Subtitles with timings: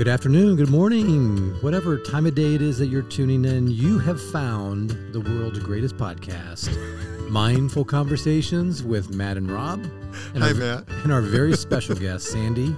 [0.00, 3.98] Good afternoon, good morning, whatever time of day it is that you're tuning in, you
[3.98, 6.70] have found the world's greatest podcast,
[7.28, 9.84] Mindful Conversations with Matt and Rob.
[10.32, 10.88] And Hi, our, Matt.
[11.04, 12.74] And our very special guest, Sandy.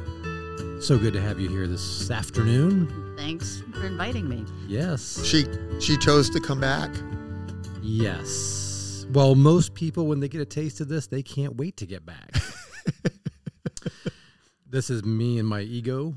[0.81, 3.15] So good to have you here this afternoon.
[3.17, 4.45] Thanks for inviting me.
[4.67, 5.25] Yes.
[5.25, 5.45] She
[5.81, 6.91] she chose to come back.
[7.83, 9.07] Yes.
[9.13, 12.05] Well, most people, when they get a taste of this, they can't wait to get
[12.05, 12.35] back.
[14.69, 16.17] this is me and my ego.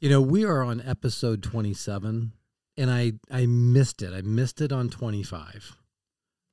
[0.00, 2.32] You know, we are on episode 27,
[2.76, 4.14] and I, I missed it.
[4.14, 5.76] I missed it on 25.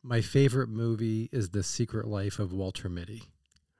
[0.02, 3.22] My favorite movie is The Secret Life of Walter Mitty,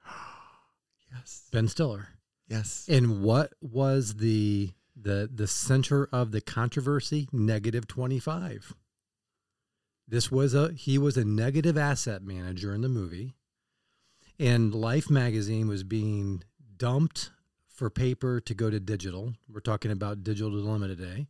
[1.12, 1.48] Yes.
[1.50, 2.10] Ben Stiller.
[2.46, 2.86] Yes.
[2.88, 7.28] And what was the the the center of the controversy?
[7.32, 8.72] Negative 25.
[10.06, 13.34] This was a he was a negative asset manager in the movie.
[14.38, 16.44] And Life magazine was being
[16.76, 17.30] dumped
[17.76, 19.34] for paper to go to digital.
[19.52, 21.28] We're talking about digital dilemma today.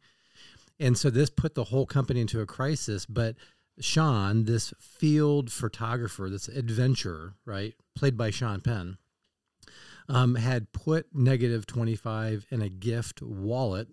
[0.79, 3.35] And so this put the whole company into a crisis, but
[3.81, 8.97] Sean, this field photographer, this adventurer, right, played by Sean Penn,
[10.09, 13.89] um, had put negative 25 in a gift wallet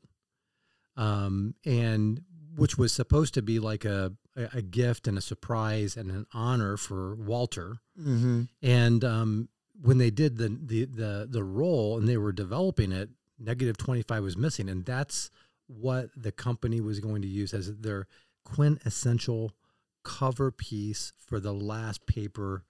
[0.95, 2.21] um, and
[2.55, 6.77] which was supposed to be like a, a, gift and a surprise and an honor
[6.77, 8.43] for walter Mm-hmm.
[8.63, 9.49] and um,
[9.81, 14.23] when they did the, the the the role and they were developing it negative 25
[14.23, 15.31] was missing and that's
[15.67, 18.07] what the company was going to use as their
[18.45, 19.51] quintessential
[20.03, 22.63] cover piece for the last paper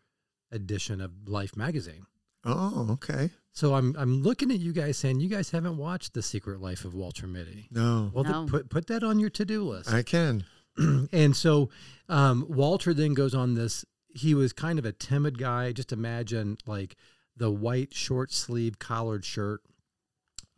[0.52, 2.06] edition of life magazine
[2.46, 3.30] Oh, okay.
[3.54, 6.84] so I'm I'm looking at you guys saying you guys haven't watched The Secret Life
[6.84, 7.70] of Walter Mitty.
[7.72, 8.46] No, Well, then No.
[8.48, 9.94] put put that on your to do list.
[9.94, 10.44] I can.
[11.14, 11.70] and so
[12.10, 13.86] um, Walter then goes on this.
[14.14, 15.72] He was kind of a timid guy.
[15.72, 16.96] Just imagine like
[17.36, 19.62] the white short sleeve collared shirt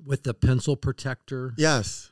[0.03, 2.09] with the pencil protector, Yes.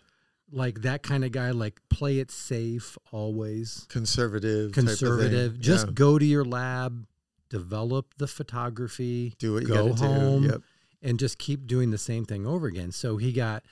[0.52, 1.52] like that kind of guy.
[1.52, 4.72] Like play it safe always, Conservative.
[4.72, 5.60] type conservative.
[5.60, 5.94] Just Yeah.
[5.94, 7.06] go to your lab,
[7.50, 10.48] develop the photography, do what you go home, do.
[10.50, 10.62] Yep.
[11.02, 12.92] and just keep doing the same thing over again.
[12.94, 13.64] So he got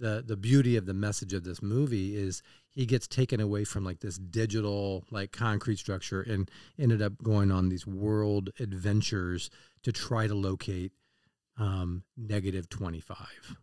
[0.00, 2.42] the the beauty of the message of this movie is
[2.72, 7.50] he gets taken away from like this digital like concrete structure and ended up going
[7.50, 9.50] on these world adventures
[9.82, 10.92] to try to locate
[11.58, 13.56] um, negative 25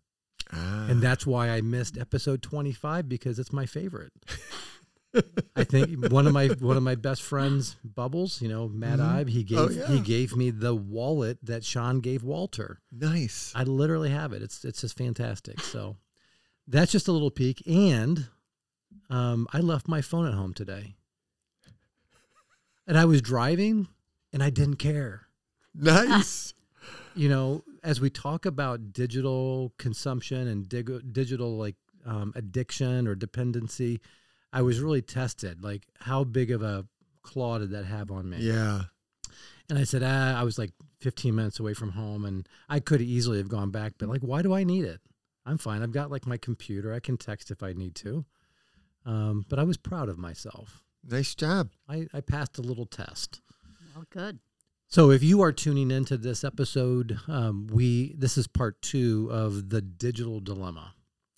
[0.53, 0.87] Ah.
[0.89, 4.13] and that's why i missed episode 25 because it's my favorite
[5.57, 9.15] i think one of my one of my best friends bubbles you know matt Mhm.
[9.25, 13.51] ibe he gave Oh, he gave me the wallet that sean gave walter nice.
[13.55, 14.41] I literally have it.
[14.41, 15.59] It's it's just fantastic.
[15.61, 15.97] So
[16.67, 17.61] that's just a little peek.
[17.67, 18.27] And
[19.09, 20.95] um, I left my phone at home today,
[22.85, 23.87] and I was driving,
[24.33, 25.27] and I didn't care.
[25.73, 26.53] nice.
[27.15, 31.75] You know, as we talk about digital consumption and dig- digital like
[32.05, 34.01] um, addiction or dependency,
[34.53, 35.63] I was really tested.
[35.63, 36.85] Like, how big of a
[37.23, 38.37] claw did that have on me?
[38.39, 38.83] yeah.
[39.67, 43.01] And I said, ah, I was like 15 minutes away from home and I could
[43.01, 45.01] easily have gone back, but like, why do I need it?
[45.45, 45.81] I'm fine.
[45.81, 46.93] I've got like my computer.
[46.93, 48.25] I can text if I need to.
[49.07, 50.83] Um, but I was proud of myself.
[51.09, 51.69] Nice job.
[51.87, 53.39] I, I passed a little test.
[53.95, 54.39] Well, good.
[54.89, 59.69] So if you are tuning into this episode, um, we this is part two of
[59.69, 60.93] the digital dilemma,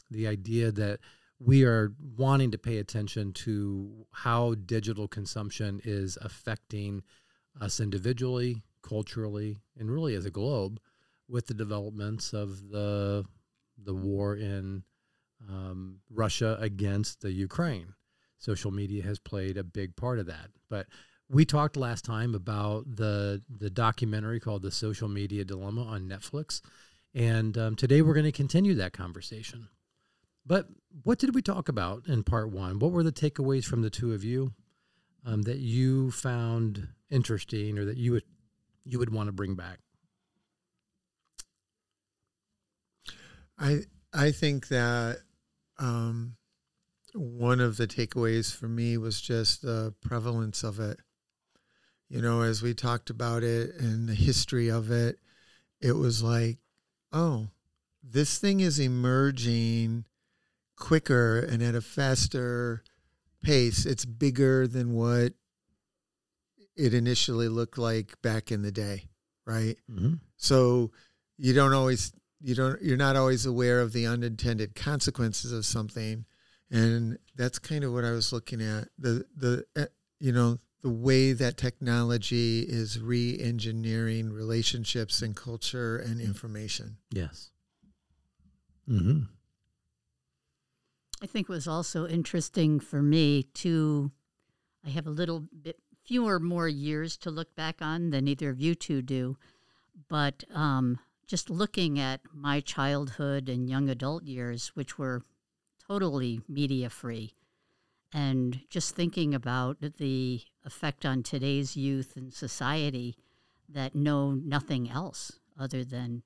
[0.10, 1.00] the idea that
[1.40, 7.02] we are wanting to pay attention to how digital consumption is affecting
[7.62, 10.80] us individually, culturally, and really as a globe,
[11.28, 13.26] with the developments of the
[13.84, 14.84] the war in
[15.48, 17.94] um, Russia against the Ukraine.
[18.38, 20.88] Social media has played a big part of that, but
[21.30, 26.62] we talked last time about the the documentary called "The Social Media Dilemma" on Netflix,
[27.14, 29.68] and um, today we're going to continue that conversation.
[30.46, 30.68] But
[31.04, 32.80] what did we talk about in part one?
[32.80, 34.54] What were the takeaways from the two of you
[35.26, 38.24] um, that you found interesting, or that you would
[38.84, 39.80] you would want to bring back?
[43.60, 43.82] I
[44.14, 45.20] I think that
[45.80, 46.36] um,
[47.14, 51.00] one of the takeaways for me was just the prevalence of it.
[52.10, 55.20] You know, as we talked about it and the history of it,
[55.80, 56.58] it was like,
[57.14, 57.50] oh,
[58.04, 60.06] this thing is emerging
[60.76, 62.84] quicker and at a faster
[63.44, 63.86] pace.
[63.86, 65.34] It's bigger than what
[66.76, 69.06] it initially looked like back in the day,
[69.46, 69.78] right?
[69.92, 70.16] Mm-hmm.
[70.38, 70.92] So
[71.38, 76.26] you don't always you don't you're not always aware of the unintended consequences of something
[76.72, 79.86] and that's kind of what I was looking at the the uh,
[80.20, 86.96] you know the way that technology is re-engineering relationships and culture and information.
[87.12, 87.52] Yes.
[88.90, 89.24] Mm-hmm.
[91.22, 94.12] I think it was also interesting for me to.
[94.86, 98.62] I have a little bit fewer more years to look back on than either of
[98.62, 99.38] you two do,
[100.08, 100.98] but um,
[101.30, 105.22] just looking at my childhood and young adult years, which were
[105.88, 107.36] totally media free,
[108.12, 113.16] and just thinking about the effect on today's youth and society
[113.70, 116.24] that know nothing else other than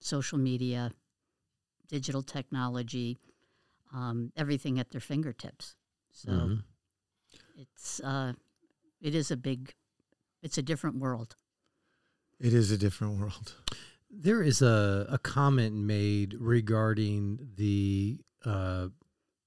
[0.00, 0.90] social media,
[1.86, 3.16] digital technology,
[3.92, 5.76] um, everything at their fingertips.
[6.10, 6.64] So Mhm.
[7.54, 8.32] it's uh,
[9.00, 9.76] it is a big,
[10.42, 11.36] it's a different world.
[12.40, 13.54] It is a different world.
[14.16, 18.88] There is a, a comment made regarding the uh,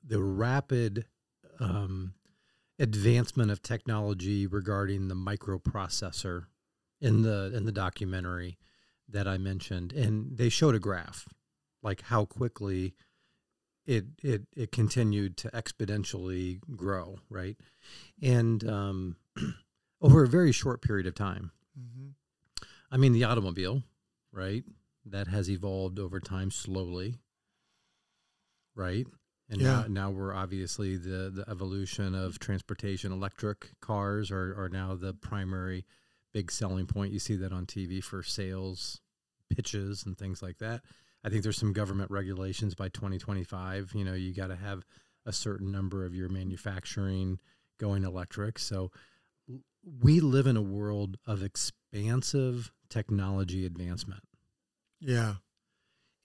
[0.04, 1.06] the rapid
[1.60, 2.14] um,
[2.80, 6.46] advancement of technology regarding the microprocessor
[7.00, 8.58] in the in the documentary
[9.10, 11.28] that I mentioned, and they showed a graph,
[11.82, 12.94] like how quickly
[13.86, 17.56] it it it continued to exponentially grow, right?
[18.22, 19.16] And um,
[20.02, 21.52] over a very short period of time.
[21.80, 22.10] Mm-hmm.
[22.92, 23.84] I mean, the automobile,
[24.38, 24.64] right?
[25.06, 27.16] That has evolved over time slowly,
[28.76, 29.08] right?
[29.50, 29.82] And Yeah.
[29.84, 33.12] now, now we're obviously the, the evolution of transportation.
[33.12, 35.86] Electric cars are, are now the primary
[36.34, 37.14] big selling point.
[37.14, 39.02] You see that on TV for sales
[39.50, 40.82] pitches and things like that.
[41.24, 43.94] I think there's some government regulations by 2025.
[43.96, 44.86] You know, you got to have
[45.26, 47.40] a certain number of your manufacturing
[47.80, 48.60] going electric.
[48.60, 48.92] So
[50.02, 54.24] we live in a world of expansive technology advancement.
[55.00, 55.36] Yeah.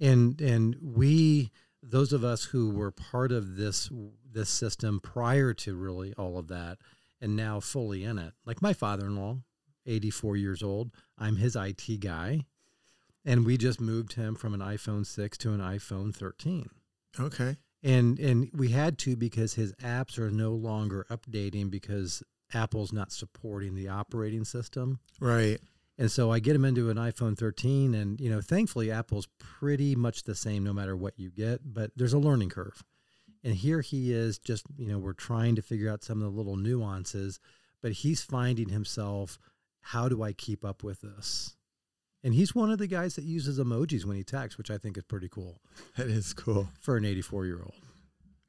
[0.01, 1.51] And and we
[1.83, 3.91] those of us who were part of this
[4.31, 6.79] this system prior to really all of that
[7.21, 8.33] and now fully in it.
[8.45, 9.39] Like my father-in-law,
[9.87, 12.47] 84 years old, I'm his IT guy.
[13.25, 16.69] And we just moved him from an iPhone 6 to an iPhone 13
[17.21, 17.57] Okay.
[17.85, 22.23] and and we had to because his apps are no longer updating because
[22.55, 24.99] Apple's not supporting the operating system.
[25.21, 25.61] Right.
[25.99, 29.95] And so I get him into an iPhone 13 and you know thankfully Apple's pretty
[29.95, 32.83] much the same no matter what you get, but there's a learning curve.
[33.45, 36.37] And here he is just, you know, we're trying to figure out some of the
[36.39, 37.41] little nuances,
[37.83, 39.39] but he's finding himself
[39.81, 41.57] how do I keep up with this?
[42.25, 44.97] And he's one of the guys that uses emojis when he texts, which I think
[44.97, 45.61] is pretty cool
[45.97, 46.69] That is cool.
[46.81, 47.75] for an 84 year old.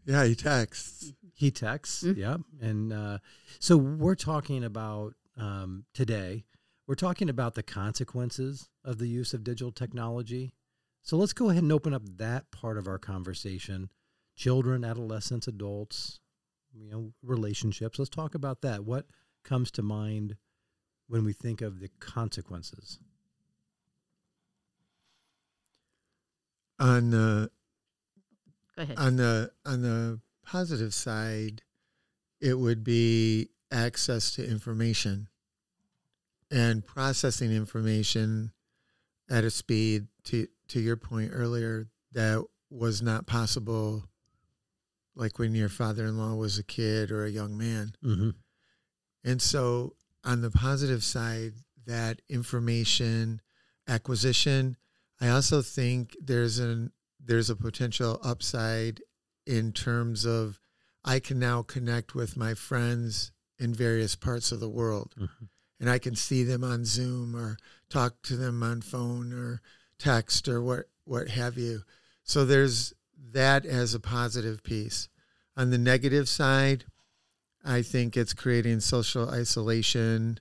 [0.06, 1.12] Yeah, he texts.
[1.34, 2.18] He texts, Mm.
[2.18, 2.42] yep.
[2.62, 3.18] And uh,
[3.60, 6.44] so we're talking about um, today,
[6.88, 10.54] we're talking about the consequences of the use of digital technology.
[11.02, 13.90] So let's go ahead and open up that part of our conversation.
[14.36, 16.20] Children, adolescents, adults,
[16.74, 18.00] you know, relationships.
[18.00, 18.84] Let's talk about that.
[18.84, 19.06] What
[19.44, 20.38] comes to mind
[21.08, 23.00] when we think of the consequences?
[26.80, 27.52] On the
[28.76, 28.98] Go ahead.
[28.98, 31.62] on the on the positive side,
[32.42, 35.28] it would be access to information
[36.54, 38.52] and processing information
[39.30, 44.04] at a speed to to your point earlier that was not possible
[45.16, 48.30] like when your father-in-law was a kid or a young man Mm-hmm.
[49.24, 49.96] and so
[50.26, 51.54] on the positive side,
[51.86, 53.42] that information
[53.90, 54.78] acquisition,
[55.20, 59.02] I also think there's an there's a potential upside
[59.46, 60.60] in terms of
[61.04, 65.50] I can now connect with my friends in various parts of the world Mhm.
[65.84, 67.58] And I can see them on Zoom or
[67.90, 69.62] talk to them on phone or
[70.00, 71.82] text or what what have you.
[72.24, 72.94] So there's
[73.34, 75.10] that as a positive piece.
[75.58, 76.86] On the negative side,
[77.66, 80.40] I think it's creating social isolation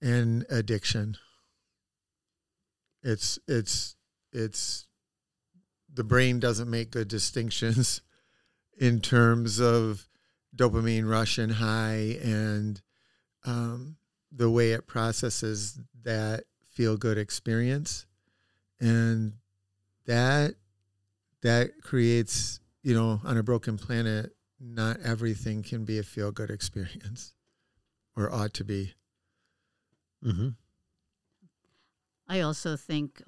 [0.00, 1.16] and addiction.
[3.04, 3.94] It's it's
[4.32, 4.88] it's
[5.94, 8.00] the brain doesn't make good distinctions
[8.76, 10.08] in terms of
[10.56, 12.82] dopamine rush and high and
[13.44, 13.96] um,
[14.34, 18.06] the way it processes that feel good experience
[18.80, 19.34] and
[20.06, 20.54] that
[21.42, 26.50] that creates you know on a broken planet not everything can be a feel good
[26.50, 27.34] experience
[28.16, 28.94] or ought to be
[30.24, 30.48] Mm-hmm.
[32.28, 33.22] I also think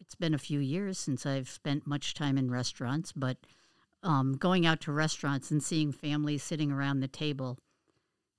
[0.00, 3.38] it's been a few years since I've spent much time in restaurants, but
[4.02, 7.58] um, going out to restaurants and seeing families sitting around the table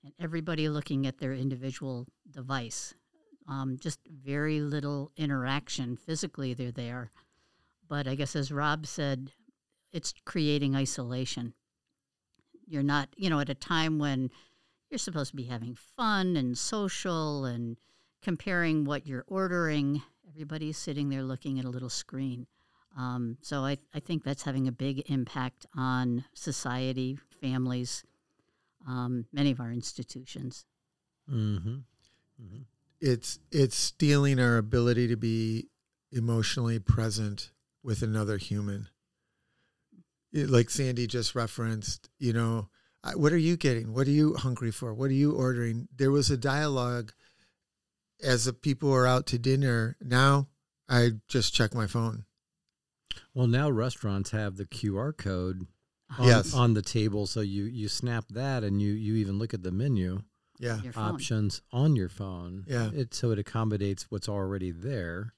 [0.05, 2.93] and everybody looking at their individual device.
[3.49, 5.97] Um, just very little interaction.
[5.97, 7.11] Physically, they're there.
[7.87, 9.31] But I guess, as Rob said,
[9.91, 11.53] it's creating isolation.
[12.67, 14.29] You're not, you know, at a time when
[14.89, 17.77] you're supposed to be having fun and social and
[18.21, 20.01] comparing what you're ordering.
[20.27, 22.47] Everybody's sitting there looking at a little screen.
[22.97, 28.03] Um, so I, I think that's having a big impact on society, families,
[28.87, 30.65] um, many of our institutions.
[31.31, 31.69] Mm-hmm.
[32.41, 32.61] Mm-hmm.
[33.01, 35.67] It's it's stealing our ability to be
[36.11, 37.51] emotionally present
[37.83, 38.87] with another human.
[40.31, 42.69] It- like Sandy just referenced, you know,
[43.03, 43.93] I, what are you getting?
[43.93, 44.93] What are you hungry for?
[44.93, 45.87] What are you ordering?
[45.95, 47.11] There was a dialogue
[48.23, 49.97] as the people were out to dinner.
[50.01, 50.47] Now
[50.89, 52.25] I just check my phone.
[53.33, 55.67] Well, now restaurants have the QR code
[56.17, 56.53] on, Yes.
[56.53, 59.71] on the table, so you you snap that and you you even look at the
[59.71, 60.21] menu
[60.59, 60.79] Yeah.
[60.95, 62.63] Options on your phone.
[62.67, 62.91] Yeah.
[62.93, 65.33] It so it accommodates what's already there.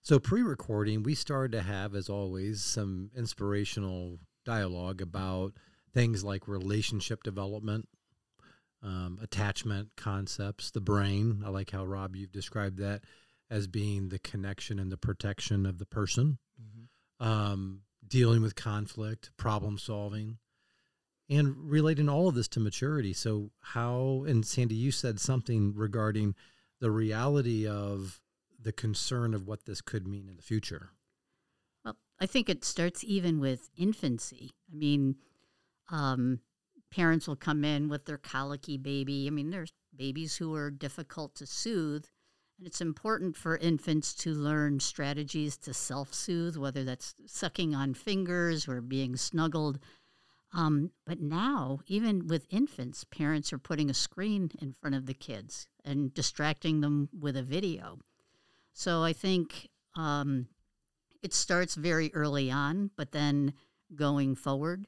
[0.00, 5.52] So pre-recording, we started to have, as always, some inspirational dialogue about
[5.94, 7.88] things like relationship development,
[8.82, 11.42] um, attachment concepts, the brain.
[11.46, 13.04] I like how Rob you've described that
[13.48, 16.38] as being the connection and the protection of the person
[17.20, 17.82] um,
[18.12, 20.36] dealing with conflict, problem solving,
[21.30, 23.14] and relating all of this to maturity.
[23.14, 26.34] So, how, and Sandy, you said something regarding
[26.78, 28.20] the reality of
[28.60, 30.90] the concern of what this could mean in the future.
[31.86, 34.50] Well, I think it starts even with infancy.
[34.70, 35.16] I mean,
[35.90, 36.40] um,
[36.90, 39.26] parents will come in with their colicky baby.
[39.26, 42.04] I mean, there's babies who are difficult to soothe,
[42.64, 48.68] it's important for infants to learn strategies to self soothe, whether that's sucking on fingers
[48.68, 49.78] or being snuggled.
[50.54, 55.14] Um, but now, even with infants, parents are putting a screen in front of the
[55.14, 57.98] kids and distracting them with a video.
[58.74, 60.48] So I think um,
[61.22, 63.54] it starts very early on, but then
[63.94, 64.86] going forward,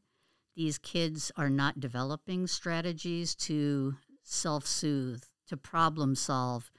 [0.54, 6.71] these kids are not developing strategies to self soothe, to problem solve.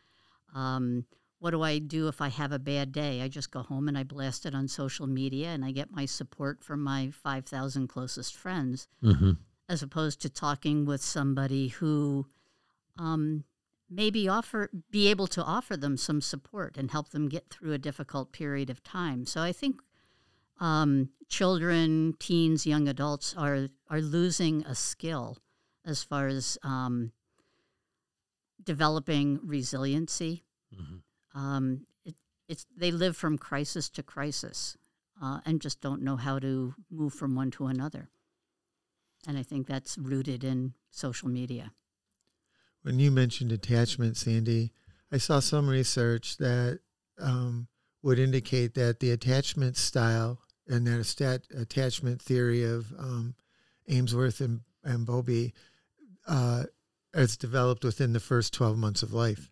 [0.56, 1.06] Um,
[1.40, 3.22] what do I do if I have a bad day?
[3.22, 6.06] I just go home and I blast it on social media and I get my
[6.06, 9.32] support from my 5,000 closest friends, Mm-hmm.
[9.70, 12.26] as opposed to talking with somebody who
[12.98, 13.44] um,
[13.90, 17.78] maybe offer be able to offer them some support and help them get through a
[17.78, 19.26] difficult period of time.
[19.26, 19.82] So I think
[20.60, 25.38] um, children, teens, young adults are are losing a skill
[25.86, 27.12] as far as um,
[28.66, 30.44] developing resiliency.
[30.74, 31.40] Mm-hmm.
[31.40, 32.16] Um, it,
[32.48, 34.78] it's they live from crisis to crisis
[35.22, 38.10] uh, and just don't know how to move from one to another.
[39.28, 41.72] And I think that's rooted in social media.
[42.84, 44.72] When you mentioned attachment, Sandy,
[45.12, 46.80] I saw some research that
[47.20, 47.68] um,
[48.04, 53.34] would indicate that the attachment style and that stat- attachment theory of um,
[53.88, 55.54] Ainsworth and, and Bowlby
[56.28, 56.64] uh,
[57.16, 59.50] is developed within the first 12 months of life.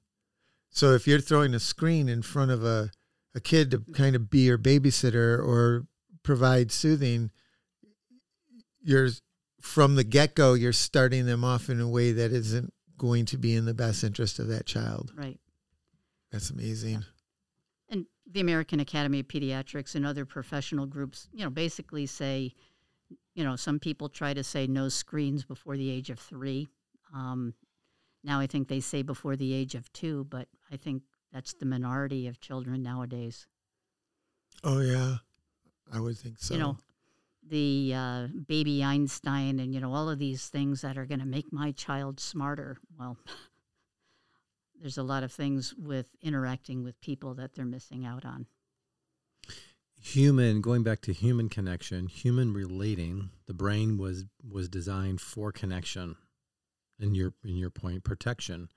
[0.70, 2.92] So if you're throwing a screen in front of a,
[3.36, 5.86] a kid to kind of be your babysitter or
[6.24, 7.32] provide soothing,
[8.82, 9.10] you're
[9.62, 13.38] from the get go, you're starting them off in a way that isn't going to
[13.38, 15.12] be in the best interest of that child.
[15.16, 15.40] Right.
[16.32, 17.06] That's amazing.
[17.90, 22.54] And the American Academy of Pediatrics and other professional groups, you know, basically say,
[23.36, 26.70] you know, some people try to say no screens before the age of three.
[27.14, 27.54] Um,
[28.24, 31.66] now I think they say before the age of two, but I think that's the
[31.66, 33.48] minority of children nowadays.
[34.64, 35.18] Oh yeah,
[35.92, 36.54] I would think so.
[36.54, 36.78] You know,
[37.50, 41.26] the uh, baby Einstein and, you know, all of these things that are going to
[41.26, 42.78] make my child smarter.
[42.98, 43.18] Well,
[44.80, 48.48] there's a lot of things with interacting with people that they're missing out on.
[50.02, 53.30] Human, going back to human connection, human relating.
[53.48, 56.18] The brain was was designed for connection.
[57.00, 58.70] In your in your point, protection.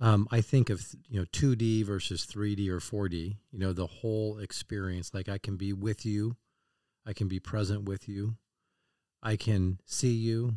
[0.00, 3.36] Um, I think of you know 2D versus 3D or 4D.
[3.52, 5.14] You know the whole experience.
[5.14, 6.36] Like I can be with you,
[7.06, 8.36] I can be present with you,
[9.22, 10.56] I can see you,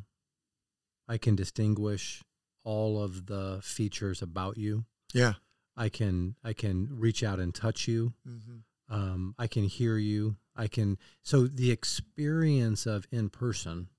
[1.08, 2.24] I can distinguish
[2.64, 4.86] all of the features about you.
[5.14, 5.34] yeah.
[5.80, 8.14] I can I can reach out and touch you.
[8.26, 8.58] hmm
[8.90, 10.38] Um, I can hear you.
[10.56, 13.90] I can so the experience of in person.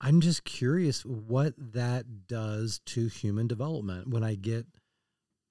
[0.00, 4.66] I'm just curious what that does to human development when I get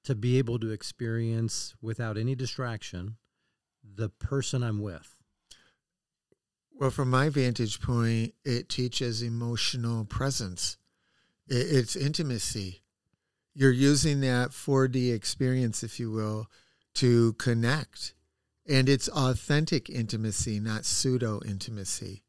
[0.06, 3.18] to be able to experience without any distraction
[3.84, 5.18] the person I'm with.
[6.74, 10.78] Well, from my vantage point, it teaches emotional presence.
[11.48, 12.84] It's intimacy.
[13.54, 16.48] You're using that 4D experience, if you will,
[16.96, 18.14] to connect.
[18.70, 22.24] And it's authentic intimacy, not pseudo intimacy.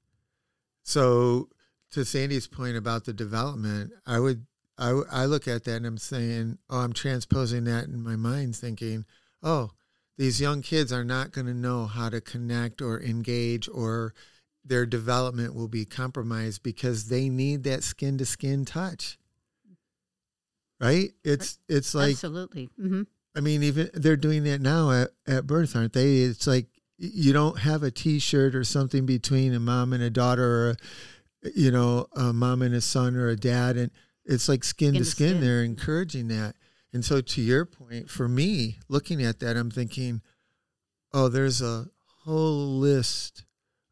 [0.82, 1.50] So,
[1.92, 4.46] to Sandy's point about the development, I would
[4.78, 8.54] I, I look at that and I'm saying, oh, I'm transposing that in my mind,
[8.54, 9.04] thinking,
[9.42, 9.70] oh,
[10.16, 14.14] these young kids are not going to know how to connect or engage or
[14.64, 19.18] their development will be compromised because they need that skin to skin touch.
[20.80, 21.10] Right?
[21.24, 22.68] It's it's like Absolutely.
[22.78, 23.02] hmm
[23.36, 26.18] I mean, even they're doing that now at, at birth, aren't they?
[26.18, 26.66] It's like
[26.96, 30.76] you don't have a T-shirt or something between a mom and a daughter, or a,
[31.54, 33.90] you know, a mom and a son, or a dad, and
[34.24, 35.28] it's like skin, Skin to to skin.
[35.30, 35.40] skin.
[35.40, 36.56] They're encouraging that,
[36.92, 40.22] and so to your point, for me, looking at that, I'm thinking,
[41.12, 41.86] oh, there's a
[42.24, 43.44] whole list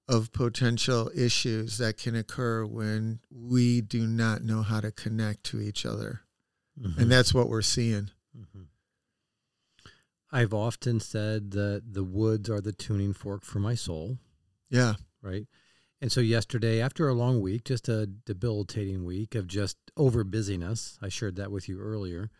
[0.09, 5.61] of potential issues that can occur when we do not know how to connect to
[5.61, 6.21] each other,
[6.81, 6.99] Mhm.
[6.99, 8.11] and that's what we're seeing.
[8.37, 8.67] Mhm.
[10.31, 14.19] I've often said that the woods are the tuning fork for my soul,
[14.69, 15.47] Yeah, right?
[16.01, 20.99] And so yesterday, after a long week, just a debilitating week of just over busyness,
[21.01, 22.31] I shared that with you earlier.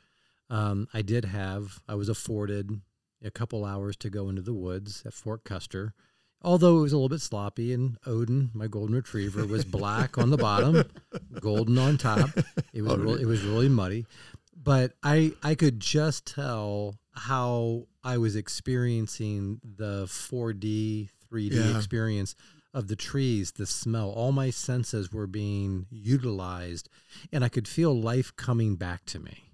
[0.51, 2.81] Um, I did have, I was afforded
[3.25, 5.95] a couple hours to go into the woods at Fort Custer,
[6.43, 7.73] although it was a little bit sloppy.
[7.73, 10.85] And Odin, my golden retriever, was black on the bottom,
[11.41, 12.31] golden on top.
[12.75, 14.05] It was really, it was really muddy,
[14.55, 21.77] but I I could just tell how I was experiencing the 4D, 3D Yeah.
[21.77, 22.37] experience
[22.77, 24.11] of the trees, the smell.
[24.11, 26.89] All my senses were being utilized,
[27.33, 29.45] and I could feel life coming back to me.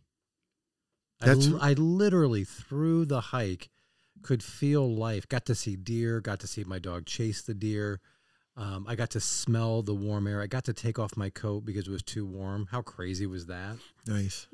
[1.21, 3.71] I, That's- l- I literally through the hike
[4.23, 5.29] could feel life.
[5.29, 6.21] Got to see deer.
[6.21, 8.01] Got to see my dog chase the deer.
[8.57, 10.43] Um, I got to smell the warm air.
[10.43, 12.67] I got to take off my coat because it was too warm.
[12.71, 13.77] How crazy was that?
[14.07, 14.47] nice.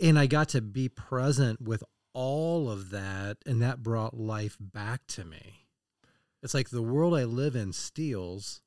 [0.00, 1.82] And I got to be present with
[2.14, 5.67] all of that, and that brought life back to me.
[6.42, 8.60] It's like the world I live in steals,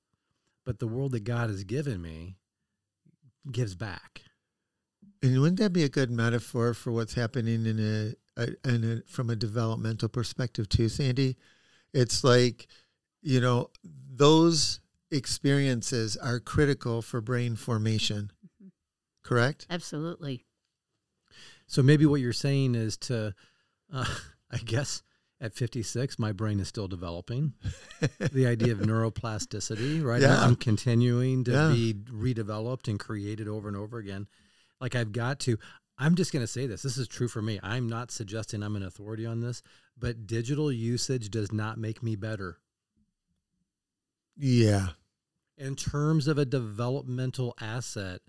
[0.66, 2.38] but the world that God has given me
[3.50, 4.22] gives back.
[5.24, 9.10] And wouldn't that be a good metaphor for what's happening in a, a, in a
[9.10, 11.38] from a developmental perspective too, Sandy?
[11.94, 12.68] It's like,
[13.22, 14.80] you know, those
[15.12, 18.32] experiences are critical for brain formation.
[19.24, 19.68] Correct?
[19.70, 20.46] Absolutely.
[21.68, 23.34] So maybe what you're saying is to,
[23.94, 24.06] uh,
[24.52, 25.04] I guess,
[25.42, 27.54] at 56, my brain is still developing.
[28.20, 30.22] the idea of neuroplasticity, right?
[30.22, 30.40] Yeah.
[30.40, 31.72] I'm continuing to Yeah.
[31.74, 34.28] be redeveloped and created over and over again.
[34.80, 35.58] Like I've got to.
[35.98, 36.82] I'm just going to say this.
[36.82, 37.60] This is true for me.
[37.62, 39.62] I'm not suggesting I'm an authority on this,
[39.98, 42.58] but digital usage does not make me better.
[44.38, 44.90] Yeah.
[45.58, 48.22] in terms of a developmental asset,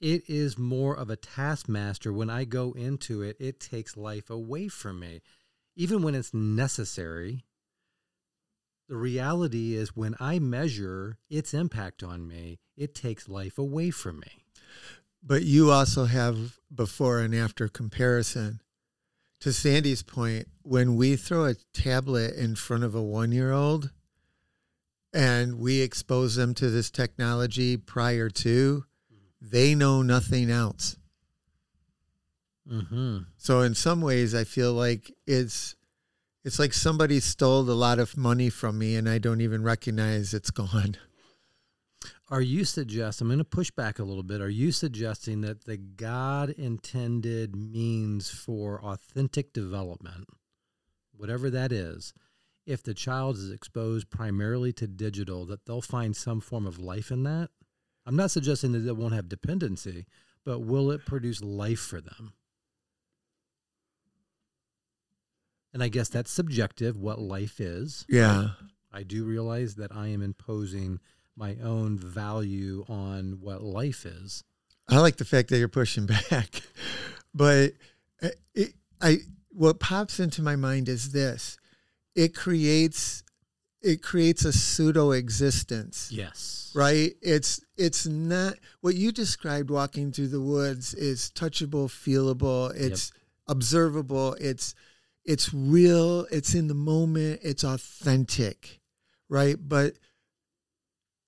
[0.00, 2.12] it is more of a taskmaster.
[2.12, 5.22] When I go into it, it takes life away from me.
[5.76, 7.44] Even when it's necessary,
[8.88, 14.20] the reality is when I measure its impact on me, it takes life away from
[14.20, 14.44] me.
[15.22, 18.60] But you also have before and after comparison.
[19.40, 23.90] To Sandy's point, when we throw a tablet in front of a one year old
[25.12, 28.84] and we expose them to this technology prior to,
[29.40, 30.96] they know nothing else.
[32.70, 33.18] Mm-hmm.
[33.36, 35.76] So in some ways, I feel like it's
[36.44, 40.32] it's like somebody stole a lot of money from me, and I don't even recognize
[40.32, 40.96] it's gone.
[42.28, 44.40] Are you suggest I'm going to push back a little bit?
[44.40, 50.26] Are you suggesting that the God intended means for authentic development,
[51.16, 52.12] whatever that is,
[52.64, 57.12] if the child is exposed primarily to digital, that they'll find some form of life
[57.12, 57.50] in that?
[58.04, 60.06] I'm not suggesting that it won't have dependency,
[60.44, 62.34] but will it produce life for them?
[65.76, 68.06] And I guess that's subjective, what life is.
[68.08, 68.52] Yeah,
[68.90, 71.00] I do realize that I am imposing
[71.36, 74.42] my own value on what life is.
[74.88, 76.62] I like the fact that you're pushing back,
[77.34, 77.74] but
[78.22, 79.18] uh, it, I
[79.50, 81.58] what pops into my mind is this:
[82.14, 83.22] it creates
[83.82, 86.08] it creates a pseudo existence.
[86.10, 86.72] Yes.
[86.74, 93.12] right it's it's not what you described walking through the woods is touchable feelable it's
[93.46, 94.74] observable it's
[95.26, 96.26] it's real.
[96.30, 97.40] It's in the moment.
[97.42, 98.80] It's authentic
[99.28, 99.56] right?
[99.60, 99.94] But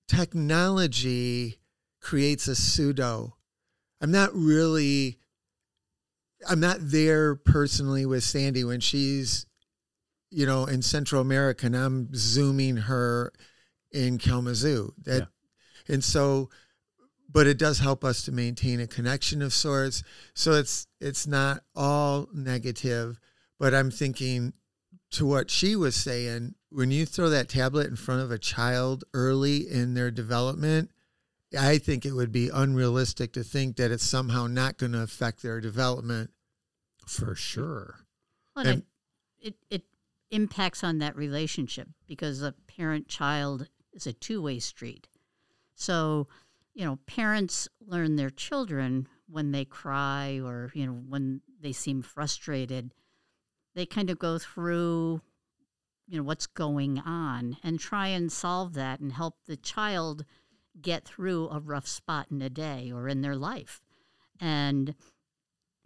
[0.07, 1.59] technology
[2.01, 3.35] creates a pseudo.
[4.01, 5.17] I'm not really
[6.49, 9.45] i'm not there personally with sandy when she's
[10.31, 13.33] you know in central america and i'm zooming her
[13.91, 14.93] in Kalamazoo.
[15.03, 15.27] That
[15.89, 16.49] and so
[17.29, 20.03] but it does help us to maintain a connection of sorts.
[20.33, 23.19] So it's it's not all negative,
[23.59, 24.53] but I'm thinking
[25.11, 29.03] to what she was saying, when you throw that tablet in front of a child
[29.13, 30.91] early in their development,
[31.57, 35.41] I think it would be unrealistic to think that it's somehow not going to affect
[35.41, 36.29] their development.
[37.07, 38.05] For sure.
[38.55, 39.83] Well, And- I, it it
[40.31, 45.07] impacts on that relationship because a parent child is a two way street.
[45.73, 46.27] So,
[46.73, 52.01] you know, parents learn their children when they cry or, you know, when they seem
[52.01, 52.93] frustrated.
[53.79, 55.21] They kind of go through,
[56.05, 60.25] you know, what's going on and try and solve that and help the child
[60.81, 63.79] get through a rough spot in a day or in their life.
[64.37, 64.95] And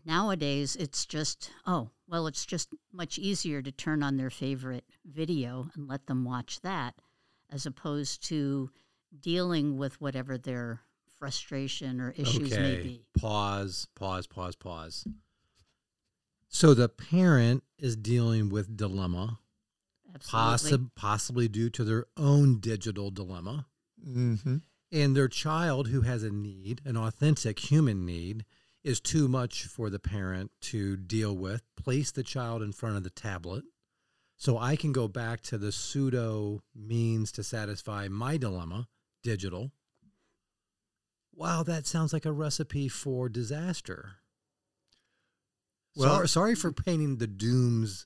[0.03, 5.69] nowadays it's just, oh, well, it's just much easier to turn on their favorite video
[5.75, 6.95] and let them watch that
[7.51, 8.71] as opposed to
[9.19, 10.82] dealing with whatever their
[11.19, 13.06] frustration or issues may be.
[13.19, 15.06] Pause, pause, pause, pause.
[16.56, 19.39] So the parent is dealing with dilemma,
[20.13, 20.78] Absolutely.
[20.88, 23.66] possi- possibly due to their own digital dilemma.
[24.08, 24.58] Mm-hmm.
[24.92, 28.44] and their child who has a need, an authentic human need,
[28.84, 31.63] is too much for the parent to deal with.
[31.76, 33.63] Place the child in front of the tablet.
[34.36, 38.88] So I can go back to the pseudo means to satisfy my dilemma,
[39.24, 39.72] digital.
[41.34, 44.18] Wow, that sounds like a recipe for disaster.
[45.95, 48.06] Well, Well- sorry for painting the dooms,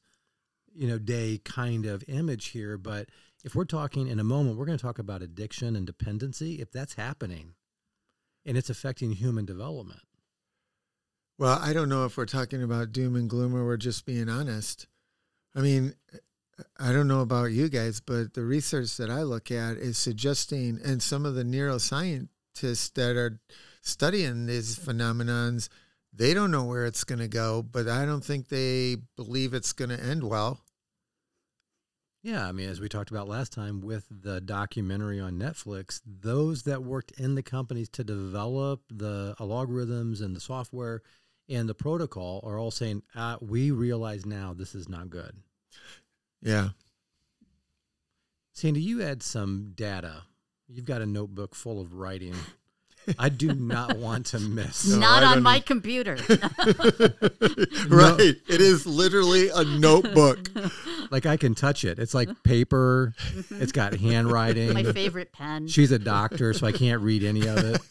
[0.73, 3.09] you know, day kind of image here, but
[3.43, 6.59] if we're talking in a moment, we're going to talk about addiction and dependency.
[6.59, 7.55] If that's happening
[8.45, 10.01] and it's affecting human development,
[11.39, 14.27] Well, I don't know if we're talking about doom and gloom or we're just being
[14.27, 14.87] honest.
[15.53, 15.93] I mean,
[16.77, 20.79] I don't know about you guys, but the research that I look at is suggesting,
[20.83, 23.39] and some of the neuroscientists that are
[23.81, 25.69] studying these phenomenons,
[26.17, 29.73] they don't know where it's going to go, but I don't think they believe it's
[29.73, 30.59] going to end well.
[32.23, 36.63] yeah, I mean, as we talked about last time with the documentary on Netflix, those
[36.63, 41.01] that worked in the companies to develop the algorithms and the software
[41.47, 45.37] and the protocol are all saying, ah, we realize now this is not good.
[46.41, 46.69] Yeah.
[48.51, 50.23] Sandy, you had some data.
[50.67, 52.35] You've got a notebook full of writing.
[53.19, 54.87] I do not want to miss.
[54.87, 56.15] No, Not I on my need- computer.
[57.87, 58.35] right.
[58.47, 60.49] It is literally a notebook.
[61.09, 61.99] Like I can touch it.
[61.99, 63.13] It's like paper.
[63.51, 64.73] It's got handwriting.
[64.73, 65.67] my favorite pen.
[65.67, 67.81] She's a doctor, so I can't read any of it.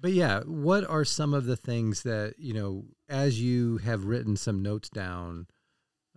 [0.00, 4.36] But yeah, what are some of the things that you know, as you have written
[4.36, 5.46] some notes down,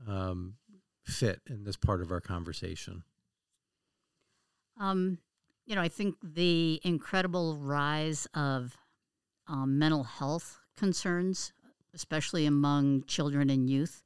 [0.08, 0.56] um,
[1.04, 3.04] fit in this part of our conversation?
[4.80, 5.20] Um,
[5.66, 8.78] you know, I think the incredible rise of
[9.48, 11.54] um, mental health concerns,
[11.94, 14.04] especially among children and youth,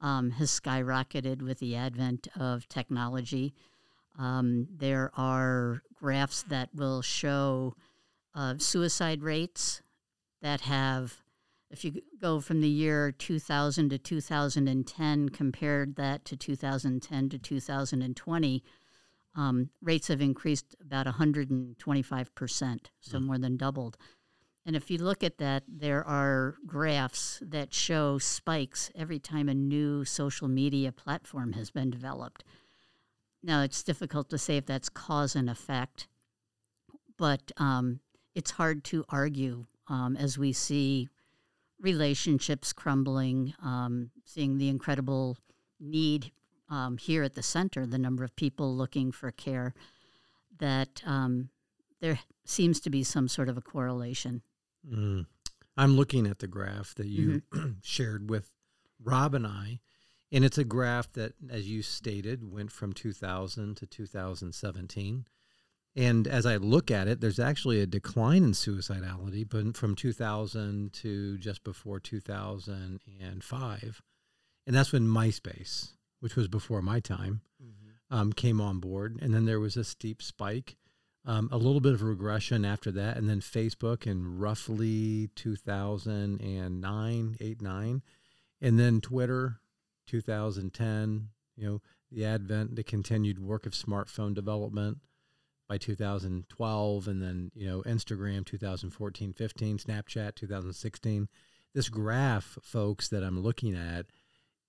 [0.00, 3.54] um, has skyrocketed with the advent of technology.
[4.18, 7.74] Um, there are graphs that will show
[8.34, 9.82] uh, suicide rates
[10.42, 11.22] that have,
[11.70, 18.62] if you go from the year 2000 to 2010, compared that to 2010 to 2020,
[19.34, 23.96] um, rates have increased about 125%, so more than doubled.
[24.66, 29.54] And if you look at that, there are graphs that show spikes every time a
[29.54, 32.44] new social media platform has been developed.
[33.42, 36.08] Now, it's difficult to say if that's cause and effect,
[37.16, 38.00] but um,
[38.34, 41.08] it's hard to argue um, as we see
[41.80, 45.38] relationships crumbling, um, seeing the incredible
[45.80, 46.30] need
[46.70, 49.74] um, here at the center, the number of people looking for care,
[50.58, 51.50] that um,
[52.00, 54.42] there seems to be some sort of a correlation.
[54.88, 55.26] Mm.
[55.76, 57.42] I'm looking at the graph that you
[57.82, 58.50] shared with
[59.02, 59.80] Rob and I,
[60.32, 65.26] and it's a graph that, as you stated, went from 2000 to 2017.
[65.96, 70.92] And as I look at it, there's actually a decline in suicidality, but from 2000
[70.92, 74.02] to just before 2005.
[74.66, 77.40] And that's when MySpace, which was before my time,
[78.10, 79.18] um, came on board.
[79.20, 80.76] And then there was a steep spike,
[81.24, 83.16] um, a little bit of regression after that.
[83.16, 88.02] And then Facebook in roughly 2009, 8, 9.
[88.62, 89.60] And then Twitter,
[90.06, 91.80] 2010, you know,
[92.10, 94.98] the advent, the continued work of smartphone development
[95.70, 101.28] by 2012 and then you know instagram 2014 15 snapchat 2016
[101.74, 104.06] this graph folks that i'm looking at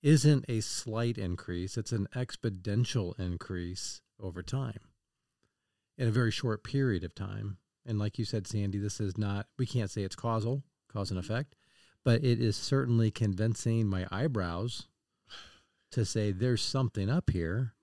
[0.04, 4.80] isn't a slight increase it's an exponential increase over time.
[5.98, 7.58] In a very short period of time.
[7.86, 11.20] And like you said sandy this is not we can't say it's causal cause and
[11.20, 11.56] effect
[12.04, 14.88] but it is certainly convincing my eyebrows
[15.92, 17.74] to say there's something up here.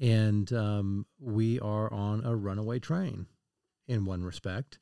[0.00, 3.26] And um, we are on a runaway train
[3.86, 4.78] in one respect.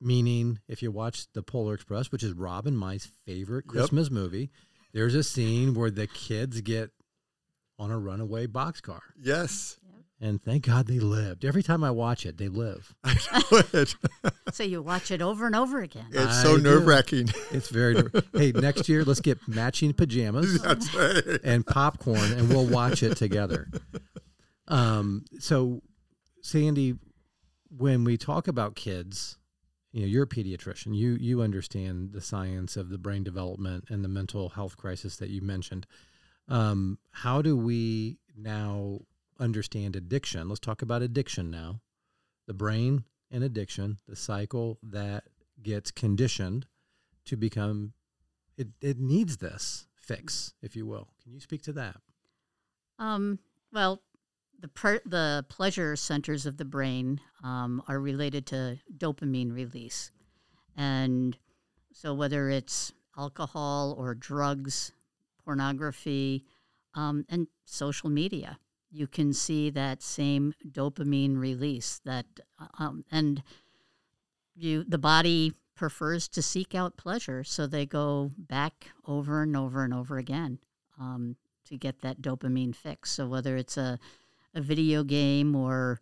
[0.00, 3.72] Meaning if you watch the polar express which is rob and my favorite Yep.
[3.72, 4.50] christmas movie
[4.96, 6.90] there's a scene where the kids get
[7.78, 9.00] on a runaway boxcar.
[9.20, 9.78] Yes.
[10.18, 11.44] And thank God they lived.
[11.44, 12.94] Every time I watch it, they live.
[13.04, 13.12] I
[13.52, 13.94] know it.
[14.52, 16.06] So you watch it over and over again.
[16.12, 16.62] It's I so do.
[16.62, 17.28] nerve wracking.
[17.50, 18.02] It's very.
[18.32, 21.40] hey, next year let's get matching pajamas That's right.
[21.44, 23.68] and popcorn, and we'll watch it together.
[24.66, 25.24] Um.
[25.40, 25.82] So,
[26.40, 26.94] Sandy,
[27.68, 29.36] when we talk about kids,
[29.96, 30.94] you know, you're a pediatrician.
[30.94, 35.30] You you understand the science of the brain development and the mental health crisis that
[35.30, 35.86] you mentioned.
[36.48, 39.00] Um, how do we now
[39.40, 40.50] understand addiction?
[40.50, 41.80] Let's talk about addiction now.
[42.46, 45.24] The brain and addiction, the cycle that
[45.62, 46.66] gets conditioned
[47.24, 47.94] to become
[48.58, 51.08] it, it needs this fix, if you will.
[51.22, 51.96] Can you speak to that?
[52.98, 53.38] Um,
[53.72, 54.02] well,
[54.60, 60.10] the per- the pleasure centers of the brain um, are related to dopamine release,
[60.76, 61.36] and
[61.92, 64.92] so whether it's alcohol or drugs,
[65.44, 66.44] pornography,
[66.94, 68.58] um, and social media,
[68.90, 72.00] you can see that same dopamine release.
[72.04, 72.26] That
[72.78, 73.42] um, and
[74.54, 79.84] you the body prefers to seek out pleasure, so they go back over and over
[79.84, 80.58] and over again.
[80.98, 83.10] Um, to get that dopamine fix.
[83.10, 83.98] So whether it's a,
[84.56, 86.00] a video game or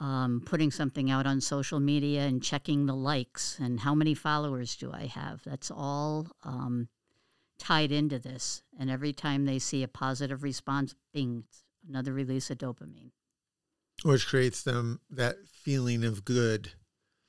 [0.00, 4.74] um, putting something out on social media and checking the likes and how many followers
[4.74, 6.88] do I have, that's all um,
[7.58, 8.62] tied into this.
[8.78, 11.44] And every time they see a positive response, bing,
[11.88, 13.10] another release of dopamine.
[14.02, 16.72] Which creates them that feeling of good.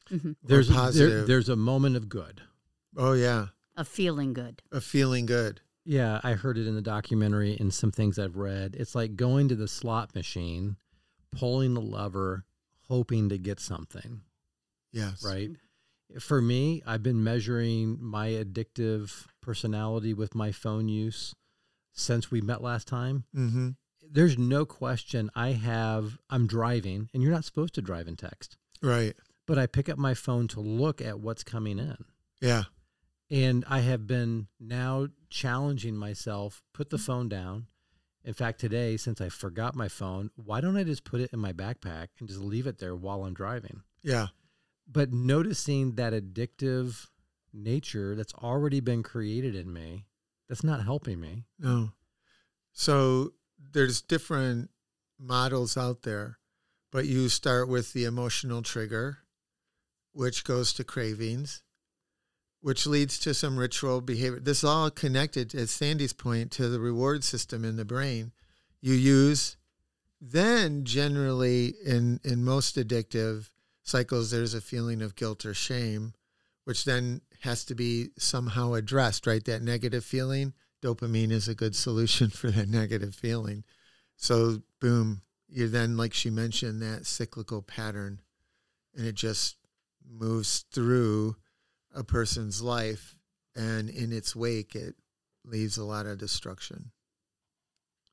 [0.10, 2.42] hmm or There's there- there's a moment of good.
[2.98, 3.48] oh yeah.
[3.78, 4.62] A feeling good.
[4.72, 5.60] A feeling good.
[5.86, 8.76] Yeah, I heard it in the documentary and some things I've read.
[8.78, 10.78] It's like going to the slot machine,
[11.32, 12.44] pulling the lever,
[12.88, 14.22] hoping to get something,
[14.92, 15.24] Yes.
[15.24, 15.52] right?
[16.20, 21.34] For me, I've been measuring my addictive personality with my phone use
[21.94, 23.26] since we met last time.
[23.36, 23.70] Mm-hmm.
[24.10, 28.56] There's no question I have, I'm driving, and you're not supposed to drive and text,
[28.82, 29.16] Right.
[29.48, 31.98] but I pick up my phone to look at what's coming in.
[32.42, 32.64] Yeah.
[33.30, 37.06] And I have been now challenging myself, put the mm.
[37.06, 37.68] phone down.
[38.24, 41.40] In fact, today, since I forgot my phone, why don't I just put it in
[41.40, 43.82] my backpack and just leave it there while I'm driving?
[44.02, 44.28] Yeah.
[44.88, 47.08] But noticing that addictive
[47.54, 50.06] nature that's already been created in me,
[50.48, 51.46] that's not helping me.
[51.60, 51.92] No.
[52.74, 53.34] So
[53.74, 54.70] there's different
[55.20, 56.38] models out there,
[56.92, 59.20] but you start with the emotional trigger,
[60.14, 61.62] which goes to cravings,
[62.66, 64.40] which leads to some ritual behavior.
[64.40, 68.32] This is all connected, as Sandy's point, to the reward system in the brain.
[68.82, 69.56] You use,
[70.20, 73.52] then generally in in most addictive
[73.84, 76.16] cycles, there's a feeling of guilt or shame,
[76.64, 79.28] which then has to be somehow addressed.
[79.28, 83.64] Right, that negative feeling dopamine is a good solution for that negative feeling.
[84.18, 88.22] So, boom, you're then, like she mentioned, that cyclical pattern,
[88.96, 89.58] and it just
[90.04, 91.36] moves through
[91.96, 93.16] a person's life,
[93.56, 94.96] and in its wake, it
[95.44, 96.92] leaves a lot of destruction.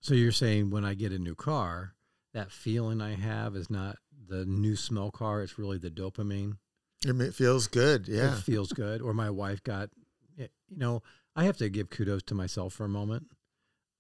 [0.01, 1.95] So you're saying when I get a new car,
[2.33, 3.97] that feeling I have is not
[4.29, 6.57] the new smell car, it's really the dopamine.
[7.05, 8.37] It feels good, yeah.
[8.37, 9.03] It feels good.
[9.03, 9.91] Or my wife got,
[10.37, 11.03] you know,
[11.35, 13.27] I have to give kudos to myself for a moment.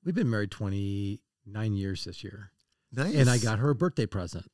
[0.04, 2.52] We've been married 29 years this year.
[2.92, 3.14] Nice.
[3.14, 4.46] And I got her a birthday present.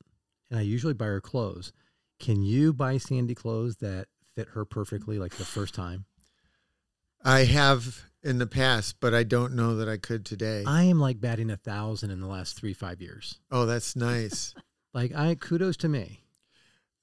[0.50, 1.72] And I usually buy her clothes.
[2.18, 4.06] Can you buy Sandy clothes that
[4.38, 6.04] fit her perfectly like the first time?
[7.24, 10.62] I have in the past, but I don't know that I could today.
[10.64, 13.40] I am like batting a thousand in the last three, five years.
[13.50, 14.54] oh, that's nice.
[14.94, 16.22] Like I kudos to me.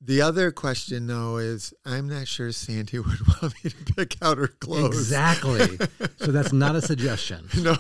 [0.02, 4.40] the other question, though, is I'm not sure Sandy would want me to pick out
[4.40, 4.98] her clothes.
[4.98, 5.78] Exactly.
[6.18, 7.48] so that's not a suggestion.
[7.62, 7.78] no.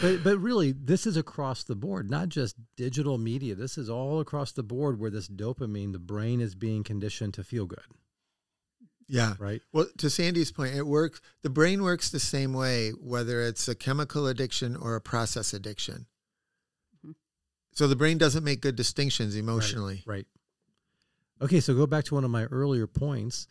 [0.00, 3.54] But but really, this is across the board, not just digital media.
[3.54, 7.42] This is all across the board where this dopamine, the brain is being conditioned to
[7.44, 7.84] feel good,
[9.08, 9.34] Yeah.
[9.38, 9.60] right?
[9.72, 11.20] Well, to Sandy's point, it works.
[11.42, 16.06] The brain works the same way, whether it's a chemical addiction or a process addiction.
[17.04, 17.14] Mhm.
[17.72, 20.04] So the brain doesn't make good distinctions emotionally.
[20.06, 20.26] Right.
[21.40, 23.46] Okay, so go back to one of my earlier points.